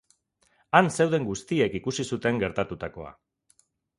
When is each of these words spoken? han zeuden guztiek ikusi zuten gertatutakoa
han 0.77 0.89
zeuden 0.95 1.27
guztiek 1.27 1.77
ikusi 1.81 2.07
zuten 2.15 2.41
gertatutakoa 2.45 3.15